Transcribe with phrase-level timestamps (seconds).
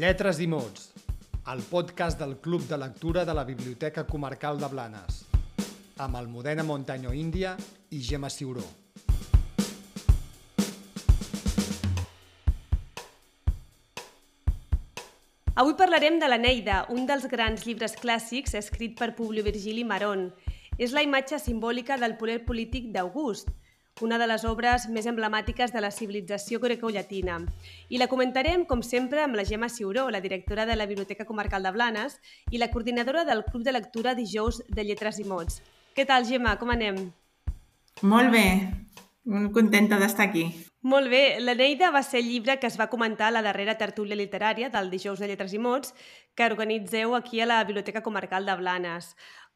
[0.00, 0.94] Lletres i mots,
[1.52, 5.18] el podcast del Club de Lectura de la Biblioteca Comarcal de Blanes,
[6.00, 7.50] amb Almudena Montaño Índia
[7.90, 8.64] i Gemma Ciuró.
[15.52, 20.30] Avui parlarem de l'Eneida, un dels grans llibres clàssics escrit per Publio Virgili Maron.
[20.78, 23.52] És la imatge simbòlica del poder polític d'August,
[24.02, 27.38] una de les obres més emblemàtiques de la civilització grecollatina.
[27.88, 31.62] I la comentarem, com sempre, amb la Gemma Ciuró, la directora de la Biblioteca Comarcal
[31.62, 32.18] de Blanes
[32.50, 35.60] i la coordinadora del Club de Lectura dijous de Lletres i Mots.
[35.94, 36.56] Què tal, Gemma?
[36.58, 37.10] Com anem?
[38.02, 38.46] Molt bé,
[39.24, 40.46] molt contenta d'estar aquí.
[40.80, 44.16] Molt bé, l'Eneida va ser el llibre que es va comentar a la darrera tertúlia
[44.16, 45.92] literària del dijous de Lletres i Mots
[46.34, 49.10] que organitzeu aquí a la Biblioteca Comarcal de Blanes.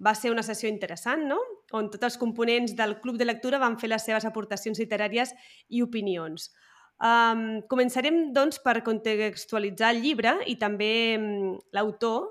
[0.04, 1.40] Va ser una sessió interessant, no?,
[1.74, 5.34] on tots els components del Club de Lectura van fer les seves aportacions literàries
[5.68, 6.50] i opinions.
[7.02, 12.30] Um, començarem, doncs, per contextualitzar el llibre i també um, l'autor.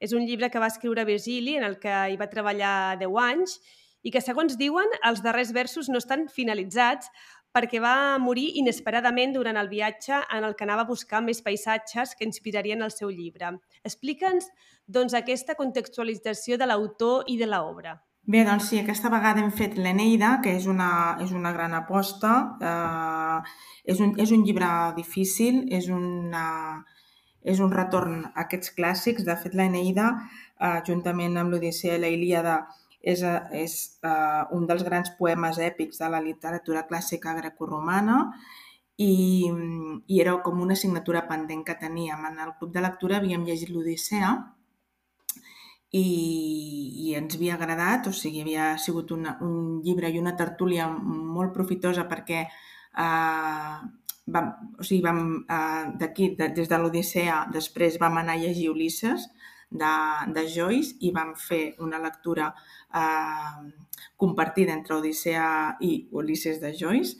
[0.00, 3.58] És un llibre que va escriure Virgili, en el que hi va treballar 10 anys,
[4.02, 7.10] i que, segons diuen, els darrers versos no estan finalitzats,
[7.54, 12.14] perquè va morir inesperadament durant el viatge en el que anava a buscar més paisatges
[12.16, 13.56] que inspirarien el seu llibre.
[13.84, 14.48] Explica'ns
[14.86, 17.98] doncs, aquesta contextualització de l'autor i de l'obra.
[18.28, 22.32] Bé, doncs sí, aquesta vegada hem fet l'Eneida, que és una, és una gran aposta.
[22.60, 23.38] Eh,
[23.92, 26.44] és, un, és un llibre difícil, és, una,
[27.42, 29.24] és un retorn a aquests clàssics.
[29.26, 30.12] De fet, l'Eneida,
[30.60, 32.58] eh, juntament amb l'Odissea i la Ilíada,
[33.00, 38.18] és, eh, és uh, un dels grans poemes èpics de la literatura clàssica grecorromana
[39.00, 42.26] i, i era com una assignatura pendent que teníem.
[42.28, 44.34] En el club de lectura havíem llegit l'Odissea
[45.96, 46.06] i,
[47.06, 51.54] i ens havia agradat, o sigui, havia sigut una, un llibre i una tertúlia molt
[51.56, 53.76] profitosa perquè eh,
[54.30, 58.70] vam, o sigui, vam, eh, d'aquí, de, des de l'Odissea, després vam anar a llegir
[58.70, 59.28] Ulisses,
[59.70, 59.90] de,
[60.34, 62.48] de Joyce i vam fer una lectura
[62.94, 63.70] eh,
[64.18, 67.16] compartida entre Odissea i Ulisses de Joyce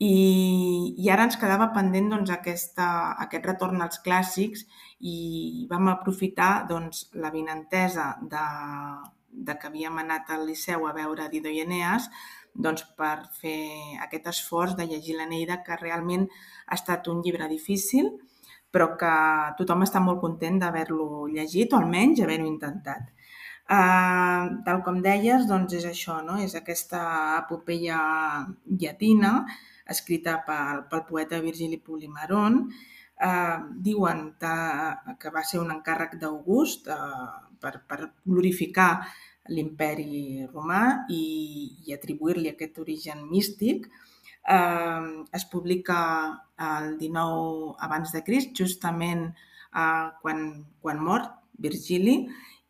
[0.00, 2.86] i, i ara ens quedava pendent doncs, aquesta,
[3.20, 4.64] aquest retorn als clàssics
[5.04, 8.44] i vam aprofitar doncs, la vinentesa de,
[9.30, 12.08] de que havíem anat al Liceu a veure Dido i Eneas
[12.54, 16.26] doncs, per fer aquest esforç de llegir l'Eneida, que realment
[16.66, 18.10] ha estat un llibre difícil,
[18.72, 19.14] però que
[19.60, 23.12] tothom està molt content d'haver-lo llegit o almenys haver-ho intentat.
[23.70, 26.40] Uh, tal com deies, doncs és això, no?
[26.42, 27.02] és aquesta
[27.44, 28.00] epopeia
[28.66, 29.44] llatina
[29.90, 32.62] escrita pel, pel poeta Virgili Pulimaron.
[33.20, 34.54] Uh, diuen que,
[35.20, 38.94] que va ser un encàrrec d'August uh, per, per glorificar
[39.52, 41.24] l'imperi romà i,
[41.84, 43.90] i atribuir-li aquest origen místic
[44.48, 45.98] eh, es publica
[46.58, 50.46] el 19 abans de Crist, justament eh, quan,
[50.80, 51.26] quan mor
[51.58, 52.22] Virgili,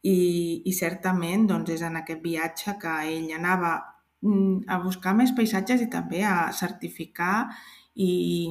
[0.03, 0.17] i,
[0.65, 3.75] i certament doncs, és en aquest viatge que ell anava
[4.21, 7.49] a buscar més paisatges i també a certificar
[7.95, 8.51] i,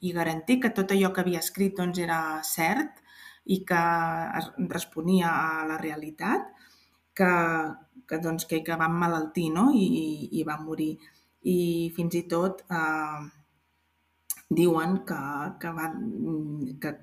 [0.00, 3.02] i garantir que tot allò que havia escrit doncs, era cert
[3.48, 3.80] i que
[4.38, 6.50] es responia a la realitat,
[7.16, 7.30] que,
[8.06, 9.70] que, doncs, que, que va emmalaltir no?
[9.74, 10.92] I, i va morir
[11.48, 11.58] i
[11.96, 13.26] fins i tot eh,
[14.60, 15.20] diuen que,
[15.62, 15.90] que, va,
[16.82, 16.94] que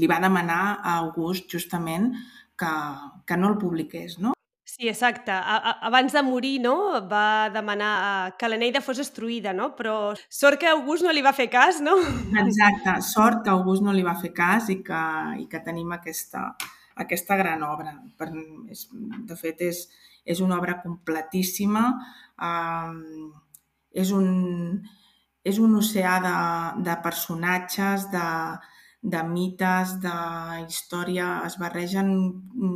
[0.00, 2.12] li va demanar a August justament
[2.58, 2.72] que,
[3.26, 4.35] que no el publiqués, no?
[4.76, 5.32] Sí, exacte.
[5.32, 6.74] A, a, abans de morir, no?,
[7.08, 9.70] va demanar uh, que l'Eneida fos destruïda, no?
[9.78, 9.94] Però
[10.28, 11.94] sort que August no li va fer cas, no?
[12.42, 15.00] Exacte, sort que August no li va fer cas i que,
[15.40, 16.50] i que tenim aquesta,
[17.06, 17.96] aquesta gran obra.
[18.20, 18.28] Per,
[18.68, 18.84] és,
[19.32, 19.86] de fet, és,
[20.28, 21.86] és una obra completíssima,
[22.36, 22.92] eh,
[24.04, 24.30] és un,
[25.40, 26.38] és un oceà de,
[26.84, 28.28] de personatges, de,
[29.16, 30.16] de mites, de
[30.66, 32.16] història, es barregen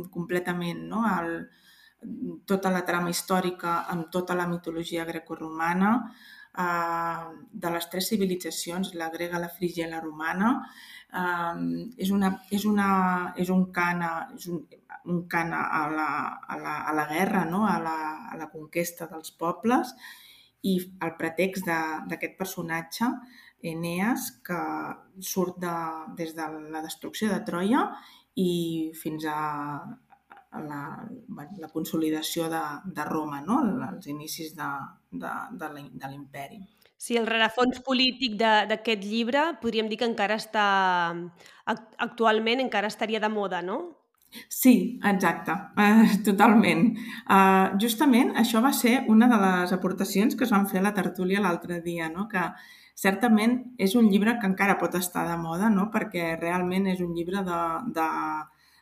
[0.09, 1.05] completament no?
[1.05, 1.43] El,
[2.49, 5.91] tota la trama històrica amb tota la mitologia grecorromana,
[6.57, 10.53] eh, de les tres civilitzacions, la grega, la frígia i la romana.
[11.11, 12.89] Eh, és, una, és, una,
[13.37, 14.03] és un cant,
[14.37, 14.65] és un,
[15.11, 16.09] un cant a, la,
[16.47, 17.65] a, la, a la guerra, no?
[17.67, 17.97] a, la,
[18.31, 19.95] a la conquesta dels pobles
[20.61, 23.09] i el pretext d'aquest personatge,
[23.61, 24.57] Eneas, que
[25.21, 25.73] surt de,
[26.17, 27.83] des de la destrucció de Troia
[28.41, 29.37] i fins a
[30.51, 31.07] la,
[31.59, 33.61] la consolidació de, de Roma, no?
[33.87, 34.69] els inicis de,
[35.11, 36.61] de, de l'imperi.
[37.01, 40.65] Sí, el rerefons polític d'aquest llibre podríem dir que encara està,
[41.65, 43.79] actualment encara estaria de moda, no?
[44.47, 46.85] Sí, exacte, uh, totalment.
[47.25, 50.93] Uh, justament això va ser una de les aportacions que es van fer a la
[50.95, 52.27] tertúlia l'altre dia, no?
[52.31, 52.45] que
[52.95, 55.89] certament és un llibre que encara pot estar de moda, no?
[55.91, 57.59] perquè realment és un llibre de,
[57.97, 58.07] de,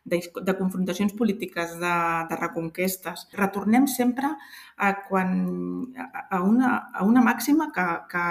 [0.09, 1.95] de, de confrontacions polítiques, de,
[2.29, 3.27] de reconquestes.
[3.37, 4.31] Retornem sempre
[4.79, 5.31] a, quan,
[6.29, 8.25] a, una, a una màxima que, que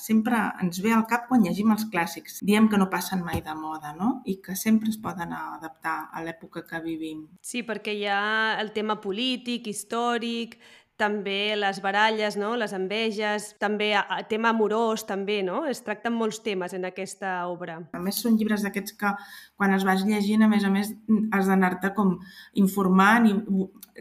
[0.00, 2.40] sempre ens ve al cap quan llegim els clàssics.
[2.46, 4.22] Diem que no passen mai de moda, no?
[4.24, 7.26] I que sempre es poden adaptar a l'època que vivim.
[7.42, 10.58] Sí, perquè hi ha el tema polític, històric,
[10.98, 12.56] també les baralles, no?
[12.58, 15.62] les enveges, també a, tema amorós, també, no?
[15.70, 17.78] Es tracten molts temes en aquesta obra.
[17.94, 19.12] A més, són llibres d'aquests que
[19.56, 20.90] quan els vas llegint, a més a més,
[21.32, 22.16] has d'anar-te com
[22.58, 23.34] informant i,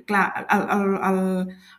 [0.09, 1.21] clar, el, el, el,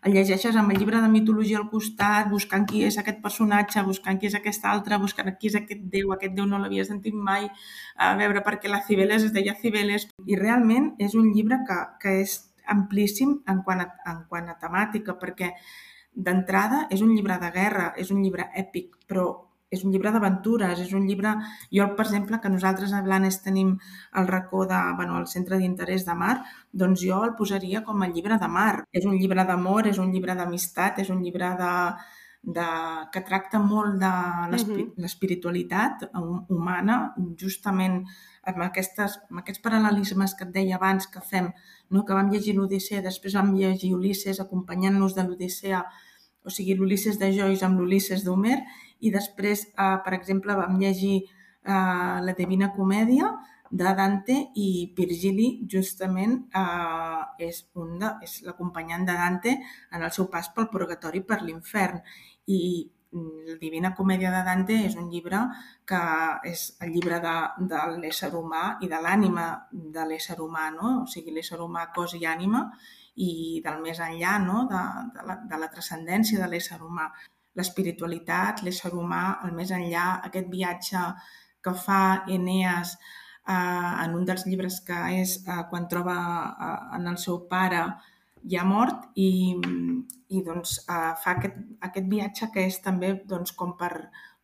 [0.07, 4.23] el llegeixes amb el llibre de mitologia al costat, buscant qui és aquest personatge, buscant
[4.23, 7.51] qui és aquest altre, buscant qui és aquest déu, aquest déu no l'havia sentit mai,
[7.99, 12.21] a veure perquè la Cibeles es deia Cibeles, i realment és un llibre que, que
[12.23, 12.39] és
[12.75, 15.53] amplíssim en quant a, en quant a temàtica, perquè
[16.15, 19.29] d'entrada és un llibre de guerra, és un llibre èpic, però
[19.71, 21.35] és un llibre d'aventures, és un llibre...
[21.75, 23.75] Jo, per exemple, que nosaltres a Blanes tenim
[24.17, 26.39] el racó de, bueno, el centre d'interès de mar,
[26.73, 28.85] doncs jo el posaria com a llibre de mar.
[28.93, 31.75] És un llibre d'amor, és un llibre d'amistat, és un llibre de,
[32.43, 32.69] de,
[33.13, 34.13] que tracta molt de
[35.05, 37.01] l'espiritualitat humana,
[37.41, 38.03] justament
[38.49, 41.51] amb, aquestes, amb aquests paral·lelismes que et deia abans que fem
[41.91, 42.05] no?
[42.05, 45.83] que vam llegir l'Odissea, després vam llegir Ulisses acompanyant-nos de l'Odissea,
[46.45, 48.59] o sigui, l'Ulisses de Joyce amb l'Ulisses d'Homer,
[49.01, 53.33] i després, eh, per exemple, vam llegir eh, la Divina Comèdia
[53.71, 59.57] de Dante i Virgili justament eh, és, un de, és l'acompanyant de Dante
[59.93, 62.01] en el seu pas pel purgatori per l'infern.
[62.49, 62.61] I
[63.13, 65.41] la Divina Comèdia de Dante és un llibre
[65.89, 66.01] que
[66.51, 67.35] és el llibre de,
[67.71, 70.91] de l'ésser humà i de l'ànima de l'ésser humà, no?
[71.03, 72.67] o sigui, l'ésser humà cos i ànima
[73.17, 74.67] i del més enllà no?
[74.71, 74.83] de,
[75.15, 77.09] de la, de la transcendència de l'ésser humà.
[77.59, 81.07] L'espiritualitat, l'ésser humà, el més enllà, aquest viatge
[81.65, 82.95] que fa Eneas
[83.49, 87.83] eh, en un dels llibres que és eh, quan troba eh, en el seu pare
[88.45, 89.57] ja mort i,
[90.29, 91.59] i doncs, uh, fa aquest,
[91.89, 93.93] aquest viatge que és també doncs, com per,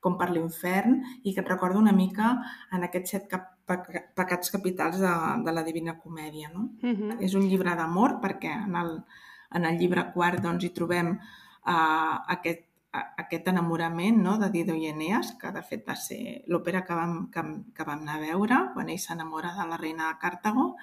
[0.05, 2.35] com per l'infern i que et recorda una mica
[2.73, 5.15] en aquests set cap, pecats capitals de,
[5.47, 6.51] de la Divina Comèdia.
[6.53, 6.69] No?
[6.83, 7.11] Uh mhm.
[7.11, 7.17] -huh.
[7.21, 9.03] És un llibre d'amor perquè en el,
[9.51, 14.39] en el llibre quart doncs, hi trobem uh, aquest, uh, aquest enamorament no?
[14.39, 17.43] de Dido i Eneas, que de fet va ser l'òpera que, vam, que,
[17.75, 20.77] que vam anar a veure quan ell s'enamora de la reina de Càrtago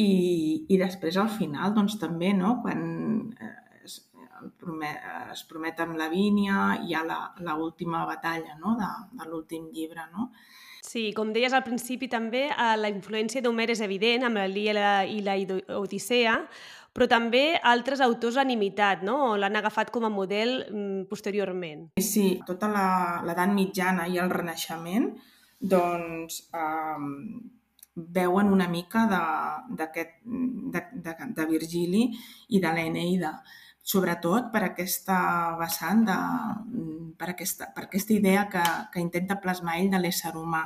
[0.00, 2.56] i, i després al final doncs, també no?
[2.64, 2.80] quan
[3.40, 3.56] eh,
[4.60, 5.04] promet,
[5.34, 8.76] es promet amb Lavínia i hi ha l'última batalla no?
[8.78, 10.06] de, de l'últim llibre.
[10.14, 10.30] No?
[10.84, 15.20] Sí, com deies al principi també, eh, la influència d'Homer és evident amb l'Ilia i
[15.26, 15.36] la
[15.78, 16.36] Odissea,
[16.96, 19.36] però també altres autors han imitat, no?
[19.38, 21.90] l'han agafat com a model mm, posteriorment.
[22.02, 25.12] Sí, tota l'edat mitjana i el renaixement,
[25.60, 27.59] doncs, eh,
[28.08, 29.22] veuen una mica de,
[29.80, 32.08] de, de, de Virgili
[32.48, 33.34] i de l'Eneida
[33.82, 35.18] sobretot per aquesta
[35.58, 36.18] vessant, de,
[37.18, 38.62] per, aquesta, per aquesta idea que,
[38.92, 40.62] que intenta plasmar ell de l'ésser humà,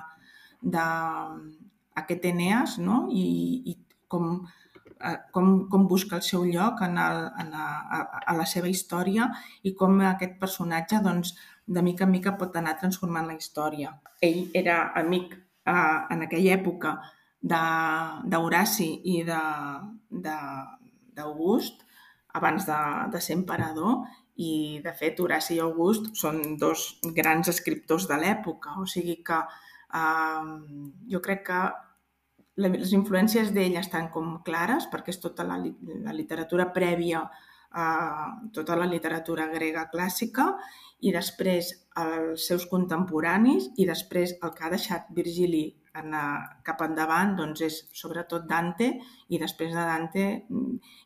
[0.64, 3.04] d'aquest Eneas no?
[3.12, 3.24] I,
[3.70, 3.76] i
[4.08, 4.36] com,
[4.98, 7.66] eh, com, com busca el seu lloc en el, en a,
[7.98, 9.28] a, a la seva història
[9.62, 11.34] i com aquest personatge doncs,
[11.66, 13.94] de mica en mica pot anar transformant la història.
[14.24, 16.96] Ell era amic eh, en aquella època
[17.44, 19.16] d'Horaci i
[21.14, 21.84] d'August,
[22.34, 22.80] abans de,
[23.12, 23.92] de ser emperador
[24.40, 29.38] i, de fet, Horaci i August són dos grans escriptors de l'època, o sigui que
[29.38, 30.42] eh,
[31.12, 31.60] jo crec que
[32.64, 37.24] les influències d'ell estan com clares perquè és tota la, la literatura prèvia
[37.74, 37.86] a
[38.54, 40.52] tota la literatura grega clàssica
[41.02, 47.36] i després els seus contemporanis i després el que ha deixat Virgili anar cap endavant
[47.38, 48.88] doncs és sobretot Dante
[49.30, 50.24] i després de Dante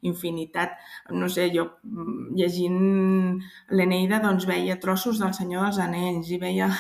[0.09, 0.76] infinitat.
[1.12, 2.78] No sé, jo mm, llegint
[3.76, 6.71] l'Eneida doncs veia trossos del Senyor dels Anells i veia...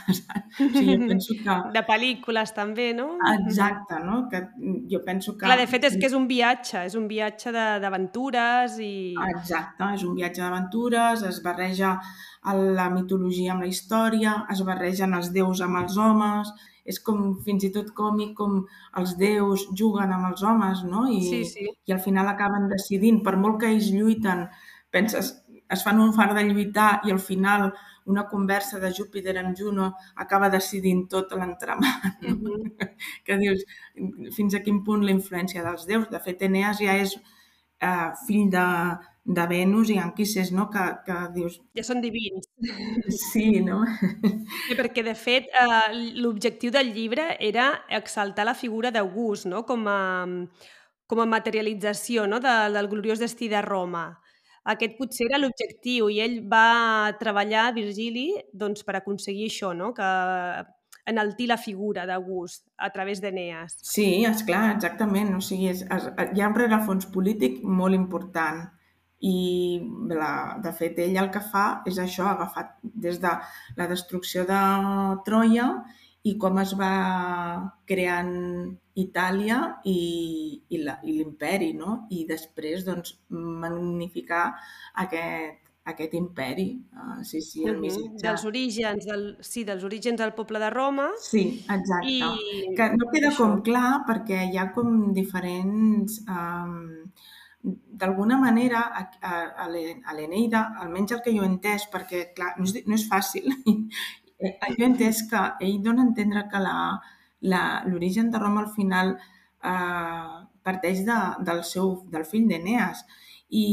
[0.58, 1.56] O sigui, jo penso que...
[1.76, 3.10] De pel·lícules també, no?
[3.34, 4.22] Exacte, no?
[4.32, 4.42] Que
[4.90, 5.44] jo penso que...
[5.44, 8.94] Clar, de fet és que és un viatge, és un viatge d'aventures i...
[9.34, 11.98] Exacte, és un viatge d'aventures, es barreja
[12.78, 16.52] la mitologia amb la història, es barregen els déus amb els homes,
[16.88, 18.62] és com fins i tot còmic com
[19.00, 21.04] els déus juguen amb els homes, no?
[21.12, 21.68] I, sí, sí.
[21.68, 24.46] i al final acaben decidint, per molt que ells lluiten,
[24.94, 25.34] penses,
[25.68, 27.68] es fan un far de lluitar i al final
[28.08, 32.22] una conversa de Júpiter amb Juno acaba decidint tot l'entramat.
[32.22, 32.34] No?
[32.34, 32.94] Mm -hmm.
[33.24, 33.64] que dius,
[34.36, 36.08] fins a quin punt la influència dels déus.
[36.08, 37.18] De fet, Eneas ja és
[37.80, 38.66] eh, fill de,
[39.24, 40.68] de Venus i Anquises, no?
[40.72, 41.58] Que, que dius...
[41.76, 42.48] Ja són divins.
[43.30, 43.82] Sí, no?
[44.66, 45.92] Sí, perquè, de fet, eh,
[46.22, 47.70] l'objectiu del llibre era
[48.00, 49.64] exaltar la figura d'August, no?
[49.68, 50.00] Com a,
[51.08, 52.40] com a materialització no?
[52.44, 54.08] de, del gloriós destí de Roma.
[54.68, 59.94] Aquest potser era l'objectiu i ell va treballar, Virgili, doncs, per aconseguir això, no?
[59.96, 60.08] que
[61.08, 63.78] enaltir la figura d'August a través d'Eneas.
[63.82, 65.34] Sí, és clar, exactament.
[65.36, 68.66] O sigui, és, és, hi ha un rerefons polític molt important
[69.24, 69.38] i,
[70.12, 73.32] la, de fet, ell el que fa és això, agafat des de
[73.78, 74.60] la destrucció de
[75.26, 75.70] Troia
[76.28, 76.92] i com es va
[77.88, 78.34] creant
[78.98, 79.98] Itàlia i,
[80.68, 82.02] i l'imperi, no?
[82.14, 84.44] I després, doncs, magnificar
[85.04, 86.68] aquest, aquest imperi.
[86.92, 88.20] Uh, sí, sí, el missatge...
[88.22, 91.08] Dels orígens, del, sí, dels orígens del poble de Roma.
[91.22, 92.12] Sí, exacte.
[92.12, 92.74] I...
[92.76, 93.44] Que no queda això.
[93.44, 96.22] com clar perquè hi ha com diferents...
[96.28, 96.78] Um,
[97.68, 102.64] D'alguna manera, a, a, a l'Eneida, almenys el que jo he entès, perquè, clar, no
[102.68, 106.60] és, no és fàcil, jo he entès que ell dona a entendre que
[107.90, 111.18] l'origen de Roma al final eh, parteix de,
[111.50, 113.02] del, seu, del fill d'Eneas.
[113.50, 113.66] I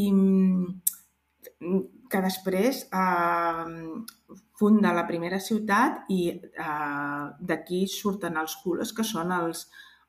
[2.16, 3.66] que després eh,
[4.56, 9.66] funda la primera ciutat i eh, d'aquí surten els Hules, que són els,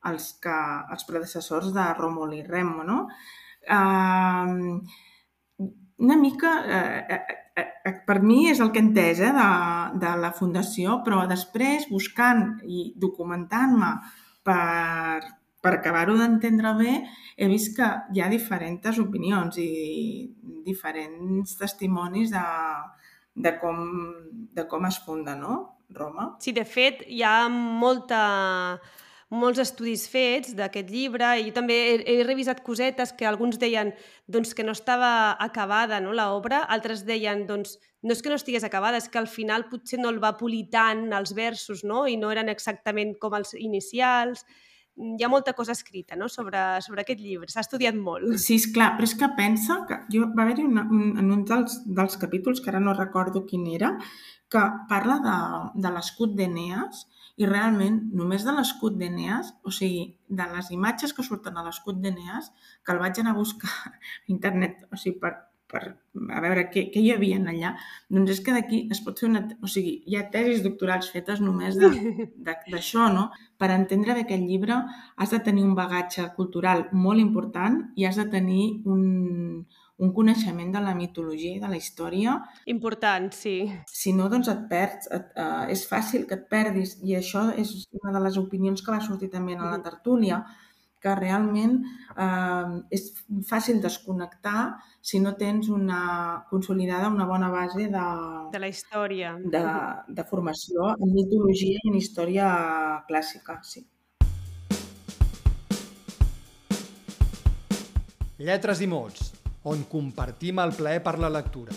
[0.07, 0.55] els, que,
[0.95, 2.87] els predecessors de Ròmul i Remo.
[2.87, 3.01] No?
[3.67, 4.55] Eh,
[6.07, 7.19] una mica, eh,
[7.57, 9.49] eh, eh, per mi és el que he entès eh, de,
[10.05, 13.91] de la fundació, però després, buscant i documentant-me
[14.47, 15.25] per,
[15.67, 16.93] per acabar-ho d'entendre bé,
[17.37, 19.71] he vist que hi ha diferents opinions i
[20.67, 22.45] diferents testimonis de,
[23.35, 23.81] de, com,
[24.55, 25.65] de com es funda no?
[25.91, 26.33] Roma.
[26.43, 28.21] Sí, de fet, hi ha molta,
[29.31, 33.93] molts estudis fets d'aquest llibre i jo també he, he revisat cosetes que alguns deien
[34.27, 35.11] doncs, que no estava
[35.43, 39.31] acabada no, l'obra, altres deien doncs, no és que no estigués acabada, és que al
[39.31, 42.07] final potser no el va polir tant els versos no?
[42.07, 44.47] i no eren exactament com els inicials
[44.97, 46.29] hi ha molta cosa escrita no?
[46.29, 48.37] sobre, sobre aquest llibre, s'ha estudiat molt.
[48.41, 50.81] Sí, és clar, però és que pensa que jo, va haver-hi un,
[51.21, 53.93] en un dels, dels capítols, que ara no recordo quin era,
[54.53, 55.37] que parla de,
[55.85, 57.05] de l'escut d'Eneas
[57.37, 62.01] i realment només de l'escut d'Eneas, o sigui, de les imatges que surten a l'escut
[62.01, 62.49] d'Eneas,
[62.85, 63.93] que el vaig anar a buscar a
[64.33, 65.35] internet, o sigui, per,
[65.71, 65.83] per
[66.33, 67.73] a veure què, què hi havia allà,
[68.13, 69.43] doncs és que d'aquí es pot fer una...
[69.63, 71.79] O sigui, hi ha tesis doctorals fetes només
[72.47, 73.29] d'això, no?
[73.59, 74.79] Per entendre bé aquest llibre
[75.17, 79.65] has de tenir un bagatge cultural molt important i has de tenir un,
[79.99, 82.37] un coneixement de la mitologia i de la història.
[82.73, 83.57] Important, sí.
[83.91, 87.75] Si no, doncs et perds, et, uh, és fàcil que et perdis i això és
[88.03, 90.66] una de les opinions que va sortir també a la tertúlia, mm
[91.07, 91.79] que realment
[92.19, 93.07] eh, és
[93.47, 94.75] fàcil desconnectar
[95.07, 98.07] si no tens una consolidada, una bona base de,
[98.53, 99.37] de la història.
[99.39, 99.65] De,
[100.19, 102.49] de formació en mitologia i en història
[103.07, 103.87] clàssica, sí.
[108.37, 109.31] Lletres i mots,
[109.65, 111.73] on compartim el plaer per la lectura.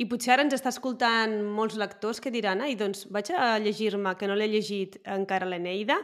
[0.00, 4.14] I potser ara ens està escoltant molts lectors que diran ai, doncs vaig a llegir-me,
[4.16, 5.98] que no l'he llegit encara l'Eneida,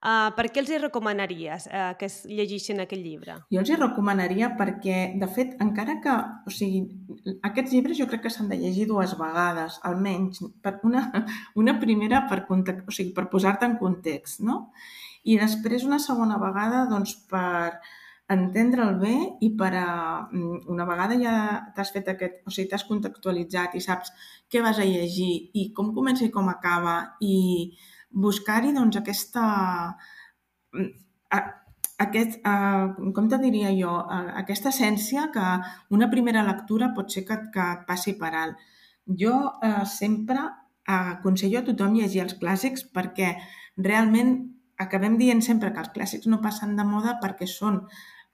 [0.00, 3.34] Uh, per què els hi recomanaries uh, que es llegeixin aquest llibre?
[3.52, 6.14] Jo els hi recomanaria perquè, de fet, encara que...
[6.48, 6.80] O sigui,
[7.44, 10.40] aquests llibres jo crec que s'han de llegir dues vegades, almenys.
[10.64, 11.04] Per una,
[11.62, 12.60] una primera per, o
[12.96, 14.70] sigui, per posar-te en context, no?
[15.28, 17.76] I després una segona vegada doncs, per
[18.30, 19.14] entendre'l bé
[19.44, 19.86] i per a,
[20.32, 21.34] una vegada ja
[21.76, 24.14] t'has fet aquest, o sigui, t'has contextualitzat i saps
[24.48, 27.74] què vas a llegir i com comença i com acaba i
[28.10, 29.44] buscar-hi doncs, aquesta,
[32.00, 33.92] aquest, uh, com te diria jo,
[34.42, 35.46] aquesta essència que
[35.94, 38.64] una primera lectura pot ser que, que et passi per alt.
[39.06, 40.42] Jo uh, sempre
[40.90, 43.34] aconsello a tothom llegir els clàssics perquè
[43.78, 44.34] realment
[44.80, 47.84] acabem dient sempre que els clàssics no passen de moda perquè són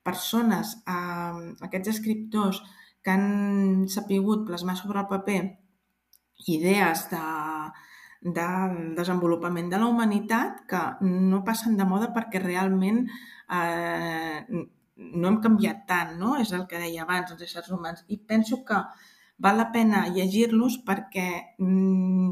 [0.06, 2.62] persones, uh, aquests escriptors
[3.02, 5.40] que han sapigut plasmar sobre el paper
[6.46, 7.24] idees de,
[8.26, 14.42] del desenvolupament de la humanitat que no passen de moda perquè realment eh,
[14.96, 16.36] no hem canviat tant, no?
[16.40, 18.04] És el que deia abans, els éssers humans.
[18.08, 18.80] I penso que
[19.38, 21.28] val la pena llegir-los perquè
[21.58, 22.30] mm,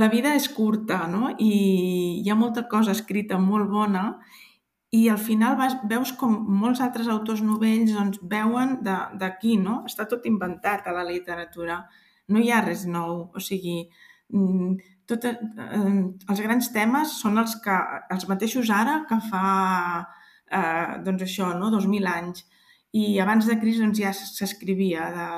[0.00, 1.32] la vida és curta, no?
[1.38, 4.04] I hi ha molta cosa escrita molt bona
[4.90, 9.82] i al final vas, veus com molts altres autors novells doncs, veuen d'aquí, no?
[9.86, 11.84] Està tot inventat a la literatura.
[12.30, 13.28] No hi ha res nou.
[13.34, 13.84] O sigui,
[14.30, 14.78] mm,
[15.10, 15.82] tot, eh,
[16.32, 17.76] els grans temes són els, que,
[18.14, 19.44] els mateixos ara que fa
[20.50, 21.72] eh, doncs això, no?
[21.74, 22.46] 2.000 anys.
[22.96, 25.28] I abans de Crist doncs, ja s'escrivia de,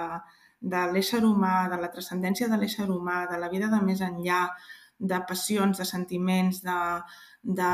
[0.73, 4.47] de l'ésser humà, de la transcendència de l'ésser humà, de la vida de més enllà,
[5.02, 6.79] de passions, de sentiments, de,
[7.43, 7.71] de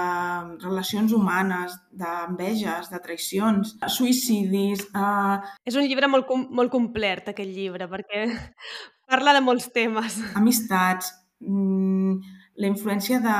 [0.64, 4.87] relacions humanes, d'enveges, de traïcions, suïcidis...
[4.97, 5.37] Uh...
[5.69, 8.25] És un llibre molt, molt complet, aquest llibre, perquè
[9.11, 10.19] parla de molts temes.
[10.40, 13.38] Amistats, la influència de,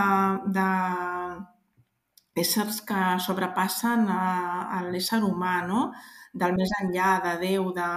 [0.55, 0.67] de
[2.39, 4.23] éssers que sobrepassen a,
[4.79, 5.89] a l'ésser humà, no?
[6.39, 7.89] del més enllà, de Déu, de,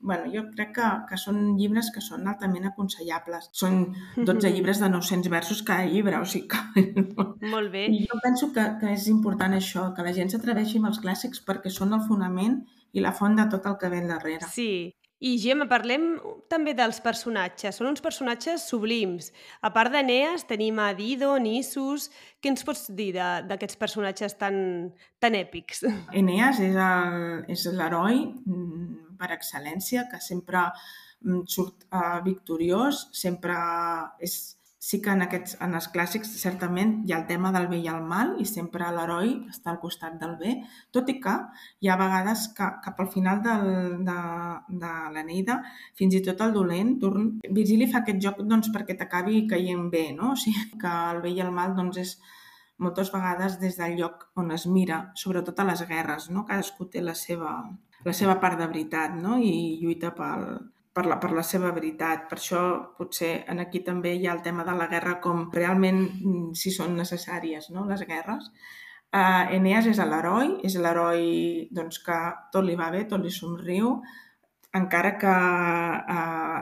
[0.00, 3.50] bueno, jo crec que, que són llibres que són altament aconsellables.
[3.56, 3.82] Són
[4.16, 7.14] 12 llibres de 900 versos cada llibre, o sigui que...
[7.52, 7.86] Molt bé.
[7.92, 11.44] I jo penso que, que és important això, que la gent s'atreveixi amb els clàssics
[11.46, 12.62] perquè són el fonament
[12.96, 14.48] i la font de tot el que ve darrere.
[14.50, 14.70] Sí,
[15.20, 16.14] i Gemma, parlem
[16.48, 17.76] també dels personatges.
[17.76, 19.28] Són uns personatges sublims.
[19.60, 22.08] A part d'Eneas, tenim a Dido, Nissus...
[22.40, 24.54] Què ens pots dir d'aquests personatges tan,
[25.20, 25.82] tan èpics?
[26.20, 30.62] Eneas és l'heroi mm, per excel·lència, que sempre
[31.20, 33.58] mm, surt uh, victoriós, sempre
[34.24, 34.38] és
[34.80, 37.88] sí que en, aquests, en els clàssics certament hi ha el tema del bé i
[37.92, 40.54] el mal i sempre l'heroi està al costat del bé,
[40.96, 41.34] tot i que
[41.84, 43.68] hi ha vegades que cap al final del,
[44.08, 44.16] de,
[44.84, 45.58] de l'Eneida,
[46.00, 47.28] fins i tot el dolent, Turn,
[47.60, 50.32] Virgili fa aquest joc doncs, perquè t'acabi caient bé, no?
[50.32, 52.16] o sigui que el bé i el mal doncs, és
[52.80, 56.48] moltes vegades des del lloc on es mira, sobretot a les guerres, no?
[56.48, 57.52] cadascú té la seva,
[58.08, 59.36] la seva part de veritat no?
[59.36, 60.48] i lluita pel,
[60.92, 62.26] per la, per la seva veritat.
[62.30, 62.62] Per això
[62.98, 66.72] potser en aquí també hi ha el tema de la guerra com realment mm, si
[66.74, 67.86] són necessàries no?
[67.90, 68.50] les guerres.
[69.10, 71.22] Uh, Eneas és l'heroi, és l'heroi
[71.74, 72.18] doncs, que
[72.54, 73.96] tot li va bé, tot li somriu,
[74.78, 76.60] encara que uh,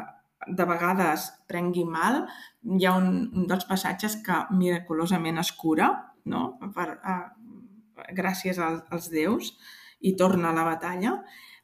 [0.49, 2.23] de vegades prengui mal,
[2.65, 5.91] hi ha un, un dels passatges que miraculosament es cura,
[6.25, 6.47] no?
[6.73, 9.53] per, uh, gràcies als, als déus,
[10.01, 11.19] i torna a la batalla.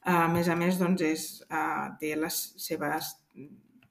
[0.05, 3.15] A més a més, doncs, és, uh, té les seves,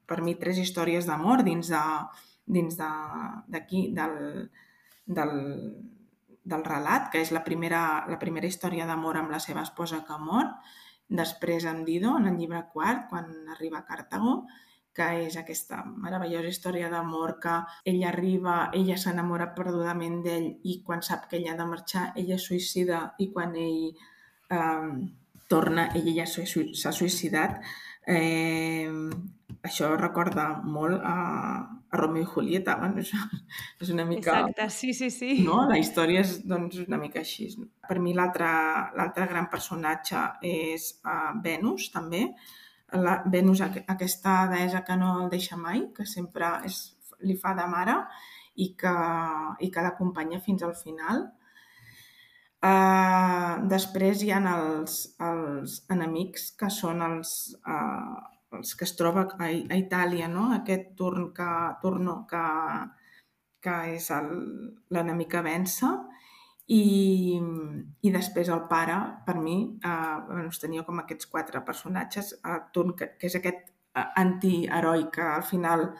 [0.06, 1.82] per mi, tres històries d'amor dins de,
[2.46, 4.14] dins d'aquí, de, del,
[5.18, 5.34] del,
[6.44, 10.18] del relat, que és la primera, la primera història d'amor amb la seva esposa que
[10.20, 10.52] mor,
[11.08, 14.44] després amb Dido, en el llibre quart, quan arriba a Cartago,
[14.94, 17.56] que és aquesta meravellosa història d'amor que
[17.90, 22.36] ella arriba, ella s'enamora perdudament d'ell i quan sap que ella ha de marxar, ella
[22.38, 24.92] es suïcida i quan ell eh,
[25.50, 27.60] torna, ella ja s'ha suïcidat.
[28.06, 28.90] Eh,
[29.64, 31.14] això recorda molt a,
[31.88, 33.12] a Romeo i Julieta, bueno, és,
[33.80, 34.34] és una mica...
[34.42, 35.30] Exacte, sí, sí, sí.
[35.46, 35.62] No?
[35.70, 37.48] La història és doncs, una mica així.
[37.88, 42.26] Per mi l'altre gran personatge és uh, Venus, també.
[43.00, 46.82] La, Venus, aquesta deessa que no el deixa mai, que sempre és,
[47.24, 47.96] li fa de mare
[48.60, 48.92] i que,
[49.64, 51.24] i que l'acompanya fins al final.
[52.64, 57.32] Uh, després hi ha els, els enemics que són els,
[57.68, 58.22] uh,
[58.56, 60.46] els que es troba a, a Itàlia, no?
[60.56, 61.50] aquest turn que,
[61.82, 62.44] turno que,
[63.60, 64.08] que és
[64.96, 65.92] l'enemic que vença
[66.72, 67.36] i,
[68.00, 68.96] i després el pare,
[69.26, 73.66] per mi, uh, bueno, tenia com aquests quatre personatges, uh, Turn, que, que és aquest
[73.68, 75.90] uh, antiheroi que al final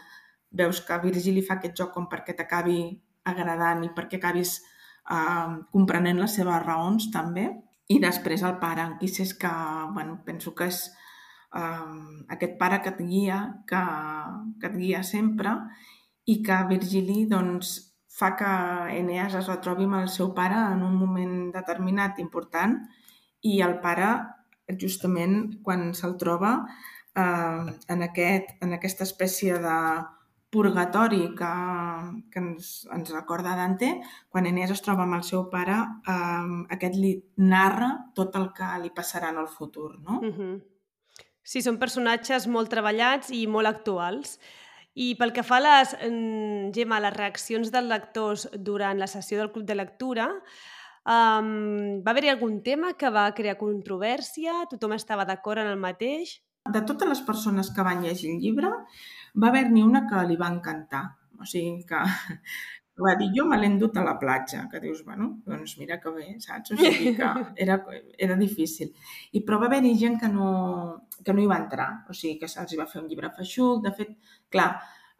[0.48, 2.78] veus que Virgili fa aquest joc com perquè t'acabi
[3.28, 4.62] agradant i perquè acabis
[5.72, 7.48] comprenent les seves raons també.
[7.92, 9.50] I després el pare, en és que,
[9.92, 10.90] bueno, penso que és
[11.54, 13.82] eh, aquest pare que et guia, que,
[14.60, 15.52] que et guia sempre
[16.24, 17.74] i que Virgili doncs,
[18.08, 18.50] fa que
[18.96, 22.78] Eneas es retrobi amb el seu pare en un moment determinat important
[23.42, 24.10] i el pare,
[24.80, 26.54] justament quan se'l troba,
[27.16, 29.78] eh, en, aquest, en aquesta espècie de
[30.54, 31.52] purgatori que,
[32.30, 33.90] que ens, ens recorda Dante,
[34.30, 38.70] quan Eneas es troba amb el seu pare, eh, aquest li narra tot el que
[38.84, 40.20] li passarà en el futur, no?
[40.22, 40.54] Uh -huh.
[41.44, 44.38] Sí, són personatges molt treballats i molt actuals.
[44.94, 45.96] I pel que fa a les,
[46.74, 50.28] Gemma, les reaccions dels lectors durant la sessió del Club de Lectura,
[51.04, 54.64] um, va haver-hi algun tema que va crear controvèrsia?
[54.70, 56.38] Tothom estava d'acord en el mateix?
[56.72, 58.70] De totes les persones que van llegir el llibre,
[59.40, 61.04] va haver-n'hi una que li va encantar.
[61.40, 62.00] O sigui que
[63.04, 66.12] va dir, jo me l'he endut a la platja, que dius, bueno, doncs mira que
[66.14, 66.74] bé, saps?
[66.74, 67.30] O sigui que
[67.66, 67.80] era,
[68.28, 68.92] era difícil.
[69.32, 70.48] I però va haver-hi gent que no,
[71.24, 73.82] que no hi va entrar, o sigui que se'ls va fer un llibre feixuc.
[73.84, 74.14] De fet,
[74.54, 74.70] clar,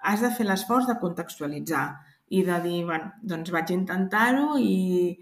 [0.04, 1.86] has de fer l'esforç de contextualitzar
[2.34, 5.14] i de dir, bueno, doncs vaig intentar-ho i,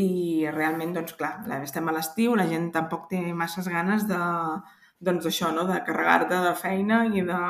[0.00, 0.06] i
[0.50, 4.20] realment, doncs clar, estem a l'estiu, la gent tampoc té masses ganes de,
[5.04, 5.66] doncs això, no?
[5.70, 7.40] de carregar-te de feina i de,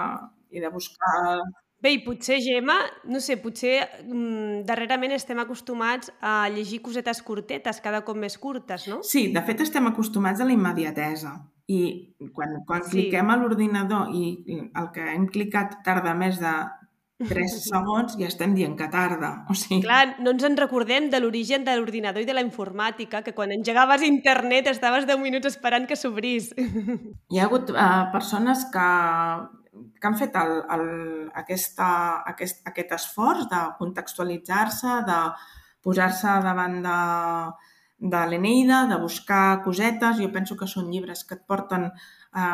[0.54, 1.42] i de buscar
[1.84, 2.78] Bé, i potser, Gemma,
[3.12, 3.74] no sé, potser
[4.06, 9.02] mm, darrerament estem acostumats a llegir cosetes curtetes, cada cop més curtes, no?
[9.04, 11.34] Sí, de fet estem acostumats a la immediatesa.
[11.68, 11.80] I
[12.32, 12.94] quan, quan sí.
[12.94, 14.32] cliquem a l'ordinador i
[14.64, 16.52] el que hem clicat tarda més de
[17.28, 19.34] 3 segons ja estem dient que tarda.
[19.52, 19.82] O sigui...
[19.84, 23.52] Clar, no ens en recordem de l'origen de l'ordinador i de la informàtica, que quan
[23.52, 26.54] engegaves internet estaves 10 minuts esperant que s'obrís.
[26.56, 28.88] Hi ha hagut uh, persones que
[30.00, 30.88] que han fet el, el,
[31.42, 31.88] aquesta,
[32.32, 35.20] aquest, aquest esforç de contextualitzar-se, de
[35.84, 36.98] posar-se davant de,
[38.14, 40.20] de l'Eneida, de buscar cosetes.
[40.20, 42.46] Jo penso que són llibres que et porten a,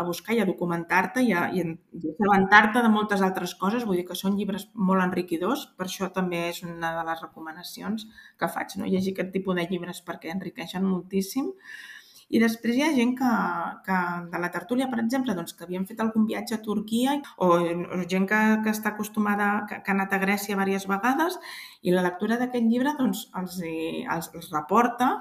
[0.00, 1.66] a buscar i a documentar-te i a, i a
[2.12, 3.84] assabentar-te de moltes altres coses.
[3.88, 5.66] Vull dir que són llibres molt enriquidors.
[5.76, 8.08] Per això també és una de les recomanacions
[8.40, 8.88] que faig, no?
[8.88, 11.52] llegir aquest tipus de llibres perquè enriqueixen moltíssim.
[12.28, 13.32] I després hi ha gent que,
[13.86, 13.96] que
[14.32, 18.00] de la tertúlia, per exemple, doncs, que havien fet algun viatge a Turquia o, o
[18.10, 21.38] gent que, que està acostumada, que, que ha anat a Grècia diverses vegades
[21.82, 25.12] i la lectura d'aquest llibre doncs, els, els, els reporta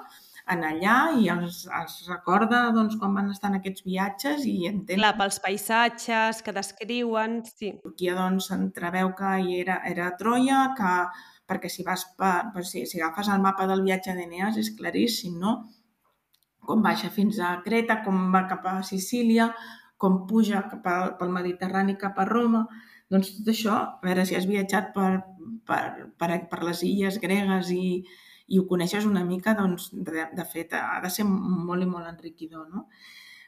[0.53, 5.01] en allà i els, els recorda doncs, quan van estar en aquests viatges i entén...
[5.01, 7.71] Clar, pels paisatges que descriuen, sí.
[7.85, 10.91] Turquia doncs s'entreveu que hi era, era Troia, que
[11.49, 15.37] perquè si vas per, per si, si agafes el mapa del viatge d'Eneas és claríssim,
[15.41, 15.59] no?
[16.67, 19.49] Com baixa fins a Creta, com va cap a Sicília,
[19.97, 22.65] com puja cap a, pel Mediterrani cap a Roma.
[23.11, 25.09] Doncs tot això, a veure si has viatjat per,
[25.67, 25.81] per,
[26.19, 28.01] per, per les illes gregues i,
[28.47, 32.09] i ho coneixes una mica, doncs de, de fet ha de ser molt i molt
[32.09, 32.67] enriquidor.
[32.73, 32.87] No?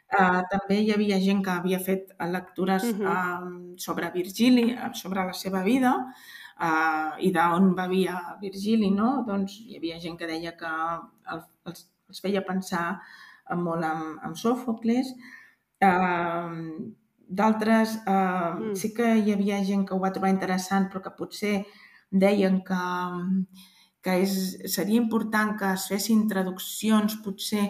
[0.08, 3.14] Uh, també hi havia gent que havia fet lectures uh -huh.
[3.14, 5.94] uh, sobre Virgili, sobre la seva vida,
[6.62, 9.24] uh, i d'on bevia Virgili, no?
[9.28, 10.72] Doncs hi havia gent que deia que
[11.34, 12.86] el, els els feia pensar
[13.56, 15.14] molt en, en Sòfocles.
[15.84, 16.88] Uh,
[17.28, 18.76] D'altres, uh, mm.
[18.80, 21.56] sí que hi havia gent que ho va trobar interessant, però que potser
[22.08, 22.84] deien que,
[24.00, 24.36] que és,
[24.72, 27.66] seria important que es fessin traduccions potser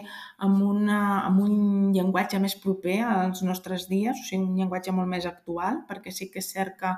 [0.46, 1.56] amb, una, amb un
[1.96, 6.30] llenguatge més proper als nostres dies, o sigui, un llenguatge molt més actual, perquè sí
[6.30, 6.94] que és cert que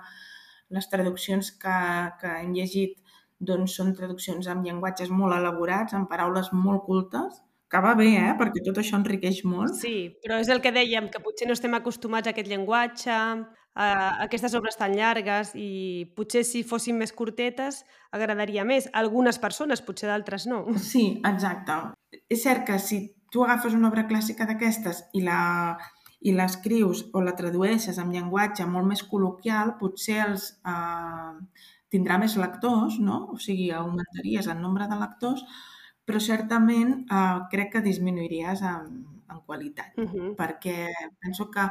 [0.76, 1.78] les traduccions que,
[2.20, 3.00] que hem llegit
[3.40, 8.34] doncs són traduccions amb llenguatges molt elaborats, amb paraules molt cultes, que va bé, eh?
[8.38, 9.76] perquè tot això enriqueix molt.
[9.78, 13.14] Sí, però és el que dèiem, que potser no estem acostumats a aquest llenguatge,
[13.80, 13.86] a
[14.26, 18.90] aquestes obres tan llargues i potser si fossin més curtetes agradaria més.
[18.90, 20.64] A algunes persones, potser d'altres no.
[20.90, 21.78] Sí, exacte.
[22.26, 25.40] És cert que si tu agafes una obra clàssica d'aquestes i la
[26.20, 32.36] i l'escrius o la tradueixes amb llenguatge molt més col·loquial, potser els, eh, tindrà més
[32.38, 33.26] lectors, no?
[33.34, 35.44] o sigui, augmentaries el nombre de lectors,
[36.06, 40.30] però certament eh, crec que disminuiries en, en qualitat, uh -huh.
[40.38, 40.88] perquè
[41.22, 41.66] penso que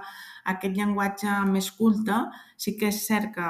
[0.53, 2.17] aquest llenguatge més culte
[2.55, 3.49] sí que és cert que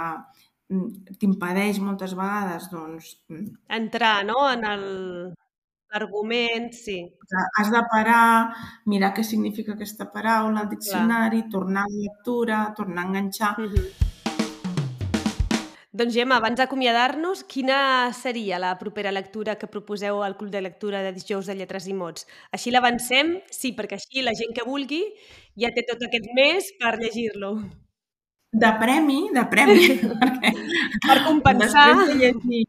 [0.69, 3.21] mm, t'impedeix moltes vegades doncs...
[3.29, 4.49] Mm, Entrar no?
[4.51, 4.85] en el
[5.91, 6.97] l'argument, sí.
[7.57, 8.53] Has de parar,
[8.85, 11.51] mirar què significa aquesta paraula al diccionari, Clar.
[11.51, 13.55] tornar a la lectura, tornar a enganxar...
[13.57, 14.08] Uh -huh
[15.99, 17.79] doncs Gemma, abans d'acomiadar-nos, quina
[18.15, 21.95] seria la propera lectura que proposeu al Club de Lectura de dijous de lletres i
[21.97, 22.27] mots?
[22.55, 23.35] Així l'avancem?
[23.51, 25.01] Sí, perquè així la gent que vulgui
[25.59, 27.51] ja té tot aquest mes per llegir-lo.
[28.63, 29.89] De premi, de premi.
[30.23, 30.53] perquè
[31.03, 31.89] per compensar.
[32.07, 32.63] De llegir,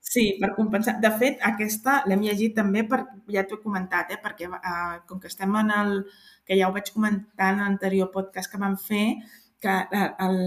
[0.00, 0.96] sí, per compensar.
[1.04, 5.20] De fet, aquesta l'hem llegit també, per, ja t'ho he comentat, eh, perquè eh, com
[5.20, 5.94] que estem en el...
[6.50, 9.20] que ja ho vaig comentar en l'anterior podcast que vam fer,
[9.60, 10.40] que eh, el,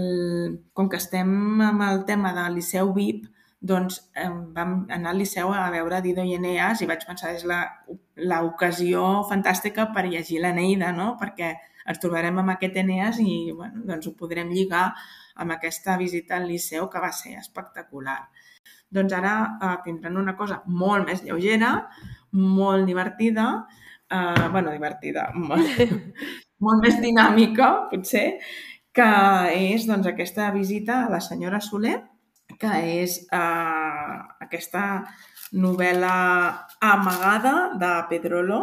[0.74, 3.28] com que estem amb el tema del Liceu VIP,
[3.64, 7.46] doncs eh, vam anar al Liceu a veure Dido i Eneas i vaig pensar és
[7.48, 11.14] l'ocasió fantàstica per llegir l'Eneida, no?
[11.20, 14.90] perquè ens trobarem amb aquest Eneas i bueno, doncs ho podrem lligar
[15.40, 18.18] amb aquesta visita al Liceu que va ser espectacular.
[18.94, 21.72] Doncs ara eh, tindran una cosa molt més lleugera,
[22.36, 23.48] molt divertida,
[24.10, 25.80] eh, bueno, divertida, molt,
[26.66, 28.28] molt més dinàmica, potser,
[28.94, 29.10] que
[29.58, 31.96] és doncs, aquesta visita a la senyora Soler,
[32.60, 32.70] que
[33.02, 34.84] és eh, aquesta
[35.58, 36.14] novel·la
[36.80, 38.60] amagada de Pedrolo.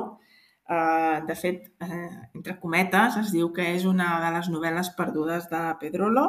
[0.71, 5.49] Eh, de fet, eh, entre cometes, es diu que és una de les novel·les perdudes
[5.51, 6.25] de Pedrolo,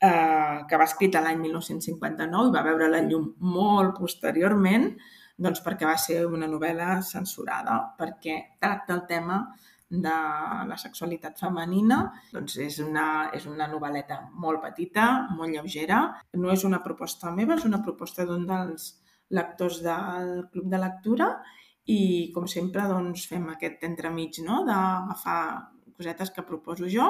[0.00, 4.94] eh, que va escrita l'any 1959 i va veure la llum molt posteriorment,
[5.36, 9.42] doncs perquè va ser una novel·la censurada, perquè tracta el tema
[9.88, 10.14] de
[10.68, 16.02] la sexualitat femenina, doncs és una, és una novel·leta molt petita, molt lleugera.
[16.36, 18.90] No és una proposta meva, és una proposta d'un dels
[19.32, 21.30] lectors del Club de Lectura
[21.88, 24.62] i, com sempre, doncs, fem aquest entremig no?
[24.68, 25.40] d'agafar
[25.96, 27.08] cosetes que proposo jo,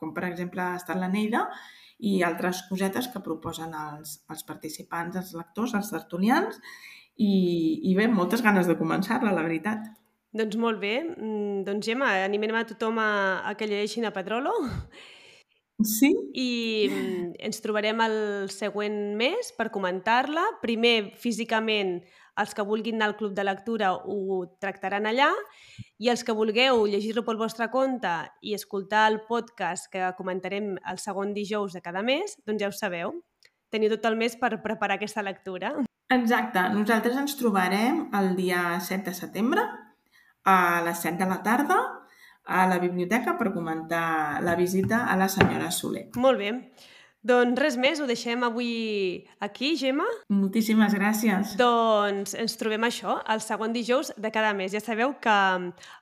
[0.00, 1.46] com per exemple ha estat la Neida,
[1.98, 6.58] i altres cosetes que proposen els, els participants, els lectors, els tertulians,
[7.16, 7.32] i,
[7.88, 9.86] i bé, moltes ganes de començar-la, la veritat.
[10.36, 11.00] Doncs molt bé.
[11.16, 13.10] Mm, doncs Gemma, animem a tothom a,
[13.48, 14.52] a que llegeixin a Pedrolo
[15.84, 16.08] Sí.
[16.32, 18.16] i mm, ens trobarem el
[18.52, 20.44] següent mes per comentar-la.
[20.62, 21.98] Primer, físicament,
[22.36, 25.30] els que vulguin anar al club de lectura ho tractaran allà
[26.00, 31.00] i els que vulgueu llegir-lo pel vostre compte i escoltar el podcast que comentarem el
[31.00, 33.16] segon dijous de cada mes, doncs ja ho sabeu.
[33.72, 35.74] Teniu tot el mes per preparar aquesta lectura.
[36.12, 36.68] Exacte.
[36.72, 39.64] Nosaltres ens trobarem el dia 7 de setembre
[40.46, 41.78] a les 7 de la tarda
[42.46, 46.08] a la biblioteca per comentar la visita a la senyora Soler.
[46.16, 46.52] Molt bé.
[47.26, 50.06] Doncs res més, ho deixem avui aquí, Gemma.
[50.30, 51.56] Moltíssimes gràcies.
[51.58, 54.70] Doncs ens trobem això, el segon dijous de cada mes.
[54.70, 55.34] Ja sabeu que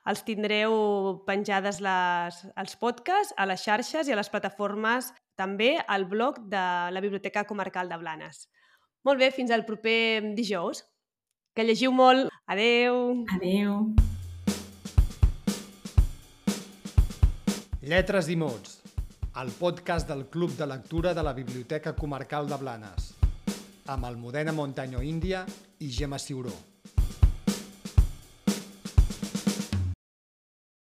[0.05, 0.75] els tindreu
[1.25, 6.65] penjades les, els podcasts a les xarxes i a les plataformes, també al blog de
[6.93, 8.45] la Biblioteca Comarcal de Blanes.
[9.05, 10.85] Molt bé, fins al proper dijous.
[11.57, 12.29] Que llegiu molt.
[12.45, 13.25] Adeu!
[13.33, 13.95] Adeu.
[17.85, 18.79] Lletres i mots,
[19.37, 23.11] el podcast del Club de Lectura de la Biblioteca Comarcal de Blanes,
[23.85, 25.45] amb Almudena Montaño Índia
[25.77, 26.55] i Gemma Ciuró.